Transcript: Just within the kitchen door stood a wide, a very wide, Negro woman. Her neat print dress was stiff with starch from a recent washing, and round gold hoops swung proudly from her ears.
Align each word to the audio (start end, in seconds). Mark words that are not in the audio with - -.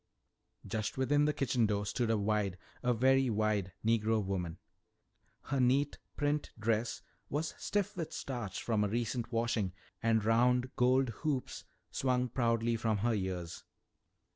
Just 0.65 0.97
within 0.97 1.25
the 1.25 1.31
kitchen 1.33 1.67
door 1.67 1.85
stood 1.85 2.09
a 2.09 2.17
wide, 2.17 2.57
a 2.81 2.91
very 2.91 3.29
wide, 3.29 3.71
Negro 3.85 4.25
woman. 4.25 4.57
Her 5.43 5.59
neat 5.59 5.99
print 6.17 6.49
dress 6.57 7.03
was 7.29 7.53
stiff 7.59 7.95
with 7.95 8.11
starch 8.11 8.63
from 8.63 8.83
a 8.83 8.87
recent 8.89 9.31
washing, 9.31 9.73
and 10.01 10.25
round 10.25 10.75
gold 10.75 11.09
hoops 11.21 11.65
swung 11.91 12.29
proudly 12.29 12.75
from 12.77 12.97
her 12.97 13.13
ears. 13.13 13.63